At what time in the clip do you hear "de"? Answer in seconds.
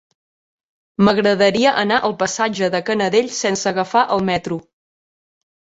2.77-2.83